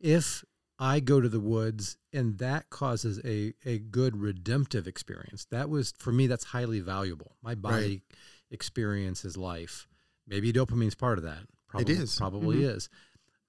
[0.00, 0.44] If
[0.78, 5.92] I go to the woods and that causes a, a good redemptive experience, that was,
[5.98, 7.36] for me, that's highly valuable.
[7.42, 8.02] My body
[8.50, 9.88] experiences life.
[10.26, 11.40] Maybe dopamine's part of that.
[11.68, 12.16] Probably, is.
[12.16, 12.76] Probably mm-hmm.
[12.76, 12.88] is.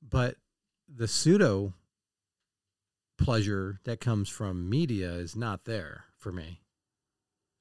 [0.08, 0.36] But
[0.94, 1.74] the pseudo
[3.18, 6.62] pleasure that comes from media is not there for me.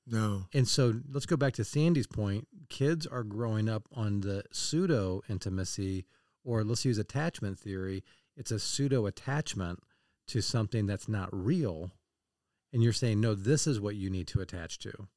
[0.06, 0.46] No.
[0.54, 2.48] And so let's go back to Sandy's point.
[2.70, 6.06] Kids are growing up on the pseudo intimacy,
[6.44, 8.02] or let's use attachment theory.
[8.38, 9.82] It's a pseudo attachment
[10.28, 11.90] to something that's not real
[12.72, 15.08] and you're saying no this is what you need to attach to.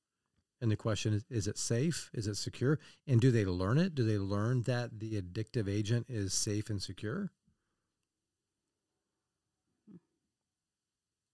[0.61, 2.09] And the question is is it safe?
[2.13, 2.79] Is it secure?
[3.07, 3.95] And do they learn it?
[3.95, 7.31] Do they learn that the addictive agent is safe and secure?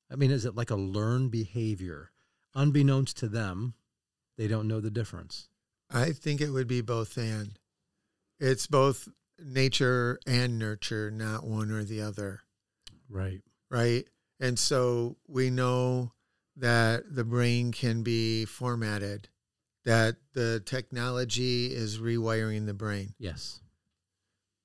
[0.10, 2.12] I mean is it like a learned behavior?
[2.56, 3.76] Unbeknownst to them
[4.38, 5.50] they don't know the difference.
[5.90, 7.58] I think it would be both and.
[8.40, 9.08] It's both
[9.40, 12.42] nature and nurture, not one or the other,
[13.10, 14.08] right right?
[14.40, 16.12] And so we know
[16.58, 19.30] that the brain can be formatted,
[19.86, 23.14] that the technology is rewiring the brain.
[23.20, 23.62] yes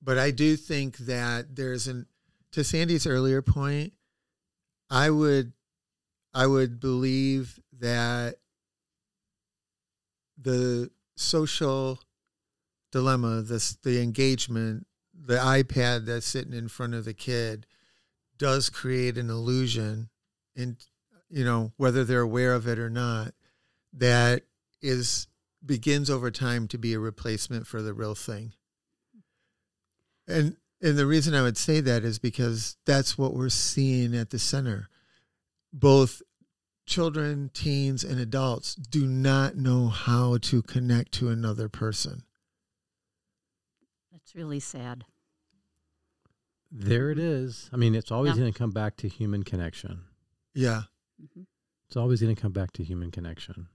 [0.01, 2.07] But I do think that there's an
[2.51, 3.93] to Sandy's earlier point,
[4.89, 5.53] I would
[6.33, 8.37] I would believe that
[10.41, 11.99] the social
[12.93, 17.65] dilemma, this the engagement, the iPad that's sitting in front of the kid
[18.37, 20.09] does create an illusion
[20.55, 20.77] and
[21.29, 23.33] you know, whether they're aware of it or not,
[23.91, 24.43] that
[24.83, 25.27] is
[25.65, 28.53] begins over time to be a replacement for the real thing.
[30.27, 34.29] And and the reason I would say that is because that's what we're seeing at
[34.29, 34.89] the center.
[35.71, 36.21] Both
[36.85, 42.23] children, teens, and adults do not know how to connect to another person.
[44.23, 45.03] That's really sad.
[46.75, 48.39] there it is i mean it's always Yeah.
[48.41, 50.05] going to come back to human connection
[50.55, 50.83] Yeah.
[51.19, 51.43] hmm
[51.87, 53.67] it's always going to come back to human connection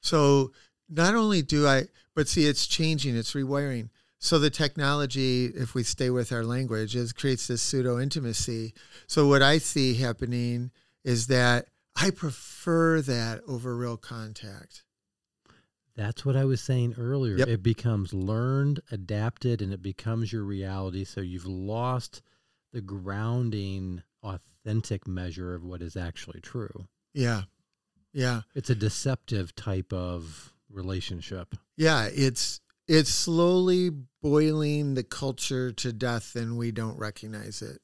[0.00, 0.50] So
[0.88, 3.88] not only do I, but see, it's changing, it's rewiring.
[4.18, 8.74] So the technology, if we stay with our language, is creates this pseudo intimacy.
[9.06, 10.72] So what I see happening
[11.04, 14.82] is that I prefer that over real contact.
[15.96, 17.36] That's what I was saying earlier.
[17.36, 17.48] Yep.
[17.48, 21.04] It becomes learned, adapted, and it becomes your reality.
[21.04, 22.22] So you've lost
[22.72, 26.86] the grounding, authentic measure of what is actually true.
[27.12, 27.42] Yeah.
[28.12, 28.42] Yeah.
[28.54, 31.54] It's a deceptive type of relationship.
[31.76, 32.08] Yeah.
[32.12, 33.90] It's it's slowly
[34.22, 37.80] boiling the culture to death and we don't recognize it.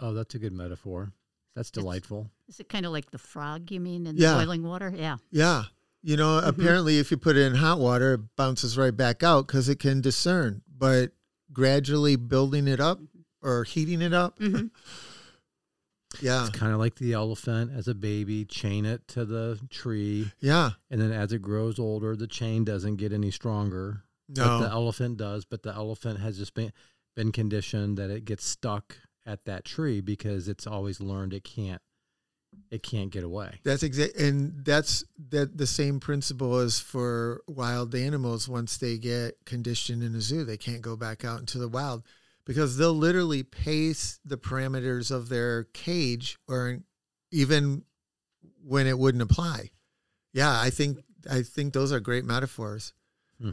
[0.00, 1.12] Oh, that's a good metaphor.
[1.54, 2.30] That's It's- delightful.
[2.48, 4.34] Is it kind of like the frog you mean in Yeah.
[4.34, 4.92] boiling water?
[4.94, 5.16] Yeah.
[5.30, 5.64] Yeah.
[6.02, 6.46] You know, Mhm.
[6.48, 9.78] apparently if you put it in hot water, it bounces right back out because it
[9.78, 10.62] can discern.
[10.68, 11.12] But
[11.52, 13.00] gradually building it up
[13.40, 14.66] or heating it up, hmm
[16.20, 20.32] yeah, It's kind of like the elephant as a baby, chain it to the tree,
[20.40, 24.02] yeah, and then as it grows older, the chain doesn't get any stronger.
[24.28, 26.72] But the elephant does, but the elephant has just been
[27.14, 31.82] been conditioned that it gets stuck at that tree because it's always learned it can't
[32.72, 33.60] it can't get away.
[33.64, 38.48] that's exact, and that's that the same principle as for wild animals.
[38.48, 42.02] Once they get conditioned in a zoo, they can't go back out into the wild
[42.46, 46.78] because they'll literally pace the parameters of their cage, or
[47.30, 47.84] even
[48.64, 49.68] when it wouldn't apply.
[50.32, 52.94] Yeah, I think I think those are great metaphors.
[53.38, 53.50] Hmm.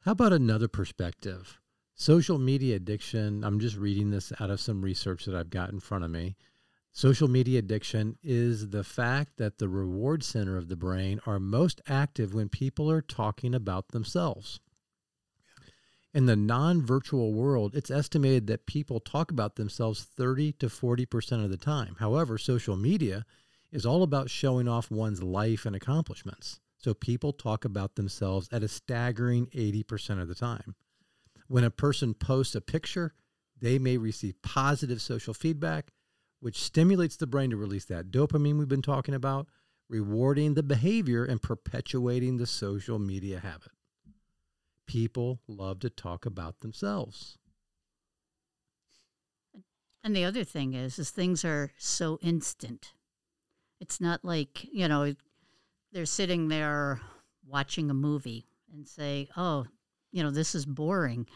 [0.00, 1.60] How about another perspective?
[1.94, 5.78] Social media addiction, I'm just reading this out of some research that I've got in
[5.78, 6.36] front of me.
[6.96, 11.80] Social media addiction is the fact that the reward center of the brain are most
[11.88, 14.60] active when people are talking about themselves.
[16.14, 21.44] In the non virtual world, it's estimated that people talk about themselves 30 to 40%
[21.44, 21.96] of the time.
[21.98, 23.26] However, social media
[23.72, 26.60] is all about showing off one's life and accomplishments.
[26.78, 30.76] So people talk about themselves at a staggering 80% of the time.
[31.48, 33.14] When a person posts a picture,
[33.60, 35.90] they may receive positive social feedback,
[36.44, 39.48] which stimulates the brain to release that dopamine we've been talking about,
[39.88, 43.72] rewarding the behavior and perpetuating the social media habit.
[44.86, 47.38] People love to talk about themselves.
[50.02, 52.92] And the other thing is, is things are so instant.
[53.80, 55.14] It's not like you know
[55.92, 57.00] they're sitting there
[57.48, 59.64] watching a movie and say, "Oh,
[60.12, 61.26] you know, this is boring."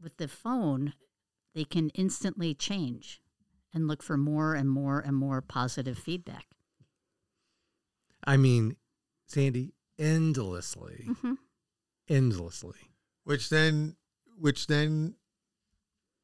[0.00, 0.94] With the phone,
[1.52, 3.20] they can instantly change
[3.72, 6.46] and look for more and more and more positive feedback.
[8.24, 8.76] I mean,
[9.26, 11.34] Sandy, endlessly, hmm
[12.08, 12.90] endlessly.
[13.24, 13.96] which then
[14.36, 15.14] which then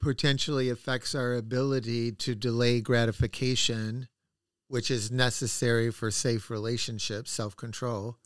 [0.01, 4.09] potentially affects our ability to delay gratification
[4.68, 8.18] which is necessary for safe relationships self-control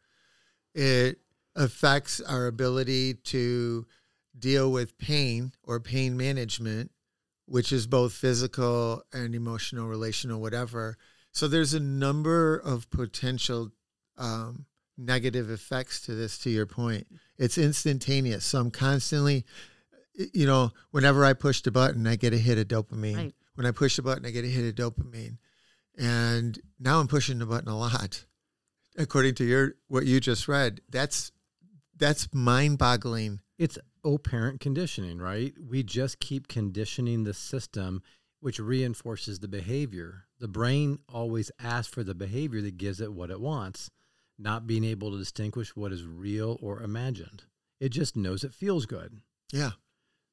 [0.74, 1.18] it
[1.54, 3.86] affects our ability to
[4.38, 6.90] deal with pain or pain management
[7.50, 10.96] which is both physical and emotional relational whatever
[11.32, 13.70] so there's a number of potential
[14.18, 17.06] um, negative effects to this to your point
[17.40, 18.44] it's instantaneous.
[18.44, 19.46] So I'm constantly,
[20.14, 23.16] you know, whenever I push the button, I get a hit of dopamine.
[23.16, 23.34] Right.
[23.54, 25.38] When I push the button, I get a hit of dopamine.
[25.98, 28.26] And now I'm pushing the button a lot.
[28.98, 31.32] According to your what you just read, that's
[31.96, 33.40] that's mind-boggling.
[33.56, 35.54] It's oh parent conditioning, right?
[35.60, 38.02] We just keep conditioning the system
[38.40, 40.24] which reinforces the behavior.
[40.38, 43.90] The brain always asks for the behavior that gives it what it wants,
[44.38, 47.44] not being able to distinguish what is real or imagined.
[47.80, 49.20] It just knows it feels good.
[49.52, 49.72] Yeah.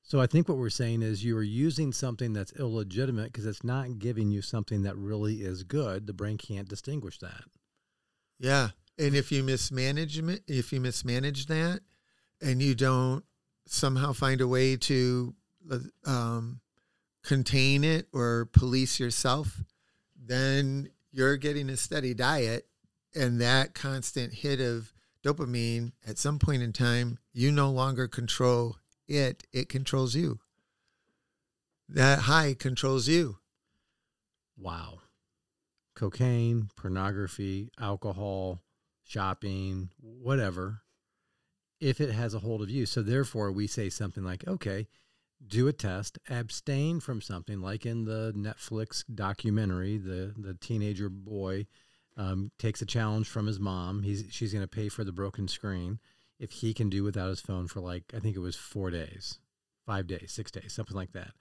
[0.03, 3.63] So I think what we're saying is you are using something that's illegitimate because it's
[3.63, 6.07] not giving you something that really is good.
[6.07, 7.43] The brain can't distinguish that.
[8.39, 8.69] Yeah.
[8.97, 11.81] And if you mismanage if you mismanage that
[12.41, 13.25] and you don't
[13.69, 15.33] somehow find a way to
[16.05, 16.59] um,
[17.23, 19.63] contain it or police yourself,
[20.15, 22.67] then you're getting a steady diet
[23.15, 24.93] and that constant hit of
[25.23, 30.39] dopamine at some point in time you no longer control it, it controls you.
[31.89, 33.37] That high controls you.
[34.57, 34.99] Wow.
[35.95, 38.61] Cocaine, pornography, alcohol,
[39.03, 40.81] shopping, whatever,
[41.79, 42.85] if it has a hold of you.
[42.85, 44.87] So, therefore, we say something like, okay,
[45.45, 51.67] do a test, abstain from something like in the Netflix documentary, the, the teenager boy
[52.15, 54.03] um, takes a challenge from his mom.
[54.03, 55.99] He's, she's going to pay for the broken screen
[56.39, 59.39] if he can do without his phone for like I think it was four days,
[59.85, 61.31] five days, six days, something like that.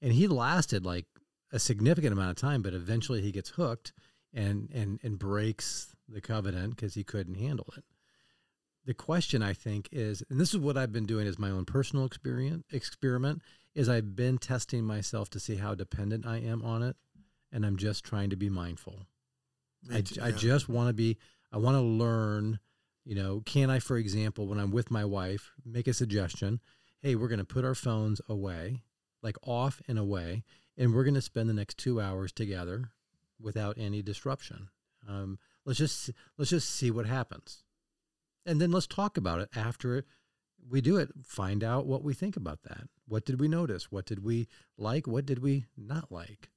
[0.00, 1.06] And he lasted like
[1.52, 3.92] a significant amount of time, but eventually he gets hooked
[4.32, 7.84] and and and breaks the covenant because he couldn't handle it.
[8.88, 11.64] The question I think is, and this is what I've been doing as my own
[11.64, 13.42] personal experience experiment,
[13.74, 16.96] is I've been testing myself to see how dependent I am on it,
[17.52, 19.06] and I'm just trying to be mindful.
[19.92, 21.18] I, I just want to be.
[21.52, 22.58] I want to learn
[23.08, 26.60] you know, can I, for example, when I'm with my wife, make a suggestion?
[27.00, 28.82] Hey, we're going to put our phones away,
[29.22, 30.44] like off and away,
[30.76, 32.90] and we're going to spend the next two hours together
[33.40, 34.68] without any disruption.
[35.08, 37.64] Um, let's just let's just see what happens,
[38.48, 40.04] and then let's talk about it after
[40.68, 41.10] we do it.
[41.24, 42.88] Find out what we think about that.
[43.06, 43.92] What did we notice?
[43.92, 45.06] What did we like?
[45.06, 46.48] What did we not like?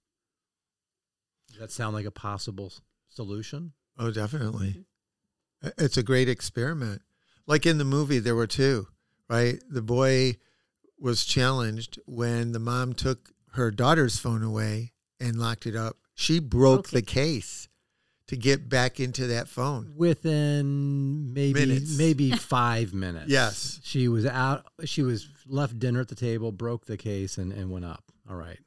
[1.49, 2.71] Does that sound like a possible
[3.09, 3.73] solution?
[3.99, 4.85] Oh, definitely.
[5.77, 7.01] It's a great experiment.
[7.45, 8.87] Like in the movie, there were two,
[9.29, 9.61] right?
[9.69, 10.37] The boy
[10.97, 15.97] was challenged when the mom took her daughter's phone away and locked it up.
[16.15, 16.97] She broke okay.
[16.97, 17.67] the case
[18.31, 21.97] to get back into that phone within maybe minutes.
[21.97, 23.29] maybe five minutes.
[23.29, 24.65] Yes, she was out.
[24.85, 28.05] She was left dinner at the table, broke the case, and and went up.
[28.29, 28.59] All right.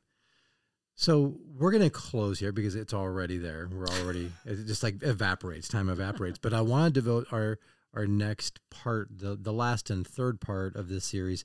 [0.97, 3.67] So we're going to close here because it's already there.
[3.73, 5.67] We're already it just like evaporates.
[5.67, 6.39] Time evaporates.
[6.39, 7.59] but I want to devote our
[7.95, 11.43] our next part, the the last and third part of this series,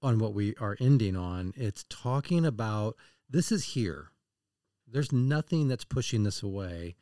[0.00, 1.52] on what we are ending on.
[1.56, 2.94] It's talking about
[3.28, 4.10] this is here.
[4.86, 6.94] There's nothing that's pushing this away.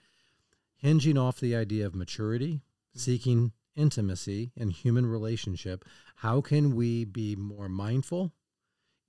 [0.77, 2.99] Hinging off the idea of maturity, mm-hmm.
[2.99, 5.85] seeking intimacy and human relationship.
[6.17, 8.33] How can we be more mindful?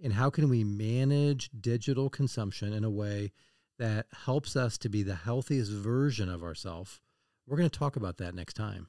[0.03, 3.31] And how can we manage digital consumption in a way
[3.79, 6.99] that helps us to be the healthiest version of ourselves
[7.47, 8.87] we're going to talk about that next time.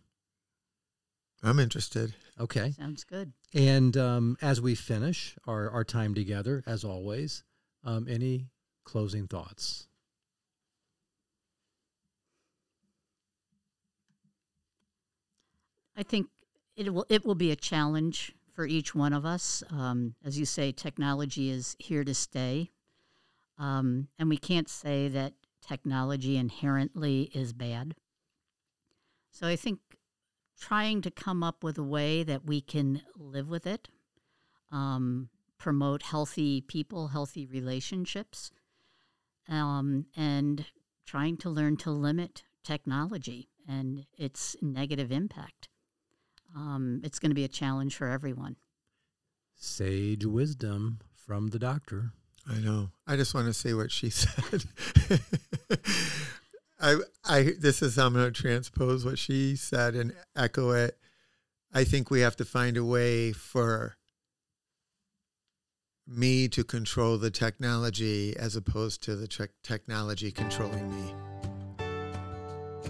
[1.42, 2.14] I'm interested.
[2.40, 2.72] Okay.
[2.72, 3.32] Sounds good.
[3.54, 7.44] And um, as we finish our, our time together as always
[7.84, 8.48] um, any
[8.84, 9.86] closing thoughts
[15.98, 16.28] i think
[16.76, 19.62] it will it will be a challenge for each one of us.
[19.70, 22.72] Um, as you say, technology is here to stay.
[23.56, 25.34] Um, and we can't say that
[25.64, 27.94] technology inherently is bad.
[29.30, 29.78] So I think
[30.60, 33.86] trying to come up with a way that we can live with it,
[34.72, 38.50] um, promote healthy people, healthy relationships,
[39.48, 40.66] um, and
[41.06, 45.68] trying to learn to limit technology and its negative impact
[46.58, 48.56] um, it's going to be a challenge for everyone.
[49.54, 52.12] Sage wisdom from the doctor.
[52.48, 52.90] I know.
[53.06, 54.64] I just want to say what she said.
[56.80, 60.98] I, I, this is I'm going to transpose what she said and echo it.
[61.72, 63.96] I think we have to find a way for
[66.06, 71.14] me to control the technology as opposed to the te- technology controlling me.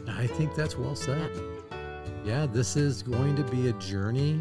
[0.06, 1.57] I think that's well said
[2.28, 4.38] yeah, this is going to be a journey.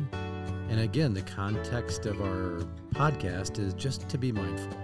[0.70, 2.62] And again, the context of our
[2.92, 4.78] podcast is just to be mindful.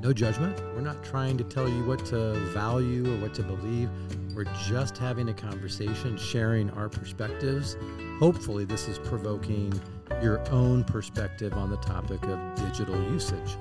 [0.00, 0.58] No judgment.
[0.74, 3.90] We're not trying to tell you what to value or what to believe.
[4.34, 7.76] We're just having a conversation, sharing our perspectives.
[8.18, 9.78] Hopefully, this is provoking
[10.22, 13.58] your own perspective on the topic of digital usage.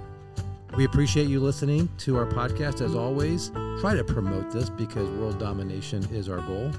[0.78, 3.50] We appreciate you listening to our podcast as always.
[3.82, 6.72] Try to promote this because world domination is our goal.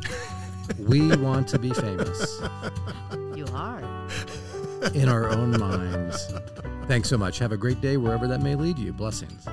[0.79, 2.41] We want to be famous
[3.35, 3.83] You are.
[4.95, 6.33] in our own minds.
[6.89, 7.39] Thanks so much.
[7.39, 8.93] Have a great day wherever that may lead you.
[8.93, 9.47] Blessings.